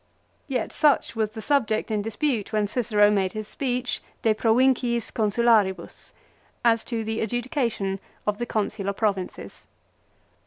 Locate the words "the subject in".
1.29-2.01